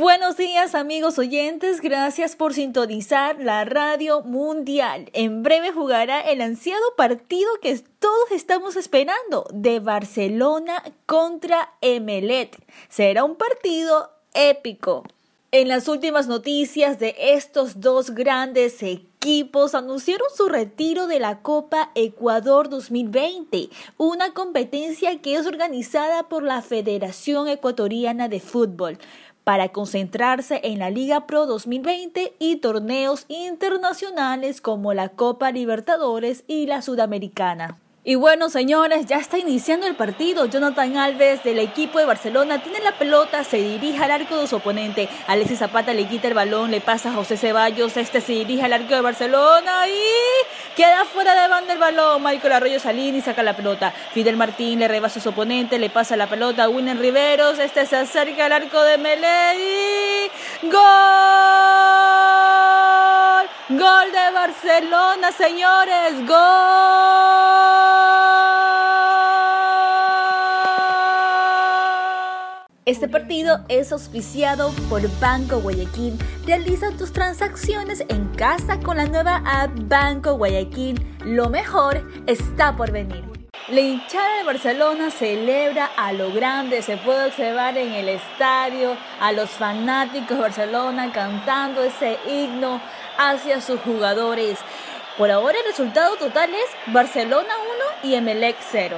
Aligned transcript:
buenos 0.00 0.38
días 0.38 0.74
amigos 0.74 1.18
oyentes, 1.18 1.82
gracias 1.82 2.34
por 2.34 2.54
sintonizar 2.54 3.38
la 3.38 3.66
radio 3.66 4.22
mundial. 4.22 5.10
En 5.12 5.42
breve 5.42 5.72
jugará 5.72 6.22
el 6.22 6.40
ansiado 6.40 6.82
partido 6.96 7.50
que 7.60 7.78
todos 7.98 8.30
estamos 8.30 8.76
esperando 8.76 9.46
de 9.52 9.78
Barcelona 9.78 10.82
contra 11.04 11.74
Emelet. 11.82 12.56
Será 12.88 13.24
un 13.24 13.36
partido 13.36 14.10
épico. 14.32 15.04
En 15.52 15.68
las 15.68 15.86
últimas 15.86 16.28
noticias 16.28 16.98
de 16.98 17.14
estos 17.18 17.80
dos 17.80 18.10
grandes 18.12 18.82
equipos 18.82 19.74
anunciaron 19.74 20.28
su 20.34 20.48
retiro 20.48 21.08
de 21.08 21.18
la 21.18 21.42
Copa 21.42 21.90
Ecuador 21.94 22.70
2020, 22.70 23.68
una 23.98 24.32
competencia 24.32 25.20
que 25.20 25.34
es 25.34 25.46
organizada 25.46 26.28
por 26.28 26.42
la 26.42 26.62
Federación 26.62 27.48
Ecuatoriana 27.48 28.28
de 28.28 28.40
Fútbol 28.40 28.98
para 29.50 29.70
concentrarse 29.70 30.60
en 30.62 30.78
la 30.78 30.90
Liga 30.90 31.26
Pro 31.26 31.44
2020 31.44 32.34
y 32.38 32.58
torneos 32.58 33.24
internacionales 33.26 34.60
como 34.60 34.94
la 34.94 35.08
Copa 35.08 35.50
Libertadores 35.50 36.44
y 36.46 36.66
la 36.66 36.82
Sudamericana. 36.82 37.76
Y 38.04 38.14
bueno, 38.14 38.48
señores, 38.48 39.06
ya 39.06 39.16
está 39.16 39.38
iniciando 39.38 39.88
el 39.88 39.96
partido. 39.96 40.46
Jonathan 40.46 40.96
Alves 40.96 41.42
del 41.42 41.58
equipo 41.58 41.98
de 41.98 42.06
Barcelona 42.06 42.62
tiene 42.62 42.78
la 42.78 42.96
pelota, 42.96 43.42
se 43.42 43.56
dirige 43.56 44.02
al 44.02 44.12
arco 44.12 44.36
de 44.36 44.46
su 44.46 44.54
oponente. 44.54 45.08
Alexis 45.26 45.58
Zapata 45.58 45.92
le 45.94 46.06
quita 46.06 46.28
el 46.28 46.34
balón, 46.34 46.70
le 46.70 46.80
pasa 46.80 47.10
a 47.10 47.14
José 47.14 47.36
Ceballos. 47.36 47.96
Este 47.96 48.20
se 48.20 48.32
dirige 48.32 48.62
al 48.62 48.72
arco 48.72 48.94
de 48.94 49.00
Barcelona 49.00 49.88
y 49.88 50.39
queda 50.76 51.04
fuera 51.04 51.40
de 51.40 51.48
banda 51.48 51.72
el 51.72 51.78
balón. 51.78 52.22
Michael 52.22 52.52
Arroyo 52.52 52.80
Salini 52.80 53.20
saca 53.20 53.42
la 53.42 53.54
pelota. 53.56 53.92
Fidel 54.12 54.36
Martín 54.36 54.80
le 54.80 54.88
rebasa 54.88 55.20
a 55.20 55.22
su 55.22 55.28
oponente, 55.30 55.78
le 55.78 55.90
pasa 55.90 56.16
la 56.16 56.26
pelota 56.26 56.64
a 56.64 56.68
Winner 56.68 56.98
Riveros. 56.98 57.58
Este 57.58 57.86
se 57.86 57.96
acerca 57.96 58.46
al 58.46 58.52
arco 58.52 58.82
de 58.82 58.98
Melé 58.98 60.30
¡Gol! 60.62 60.80
Gol 63.70 64.12
de 64.12 64.30
Barcelona, 64.32 65.32
señores. 65.32 66.26
Gol. 66.26 67.69
Este 72.90 73.06
partido 73.06 73.60
es 73.68 73.92
auspiciado 73.92 74.72
por 74.88 75.00
Banco 75.20 75.60
Guayaquil. 75.60 76.18
Realiza 76.44 76.90
tus 76.98 77.12
transacciones 77.12 78.04
en 78.08 78.26
casa 78.34 78.80
con 78.80 78.96
la 78.96 79.04
nueva 79.04 79.44
app 79.46 79.70
Banco 79.82 80.32
Guayaquil. 80.34 81.00
Lo 81.24 81.48
mejor 81.50 82.04
está 82.26 82.74
por 82.74 82.90
venir. 82.90 83.22
La 83.68 83.78
hinchada 83.78 84.38
de 84.38 84.42
Barcelona 84.42 85.12
celebra 85.12 85.88
a 85.96 86.12
lo 86.12 86.32
grande, 86.32 86.82
se 86.82 86.96
puede 86.96 87.26
observar 87.26 87.78
en 87.78 87.92
el 87.92 88.08
estadio 88.08 88.96
a 89.20 89.30
los 89.30 89.50
fanáticos 89.50 90.30
de 90.30 90.42
Barcelona 90.42 91.12
cantando 91.12 91.84
ese 91.84 92.18
himno 92.28 92.80
hacia 93.16 93.60
sus 93.60 93.78
jugadores. 93.82 94.58
Por 95.16 95.30
ahora 95.30 95.56
el 95.60 95.70
resultado 95.70 96.16
total 96.16 96.50
es 96.52 96.92
Barcelona 96.92 97.54
1 98.02 98.10
y 98.10 98.16
Emelec 98.16 98.56
0. 98.72 98.96